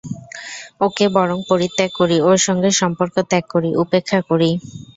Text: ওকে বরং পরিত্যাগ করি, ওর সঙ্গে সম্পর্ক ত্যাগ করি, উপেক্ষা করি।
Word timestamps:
ওকে 0.81 1.05
বরং 1.15 1.37
পরিত্যাগ 1.49 1.91
করি, 1.99 2.17
ওর 2.21 2.37
সঙ্গে 2.47 2.69
সম্পর্ক 2.81 3.15
ত্যাগ 3.29 3.45
করি, 3.53 3.69
উপেক্ষা 3.83 4.19
করি। 4.29 4.49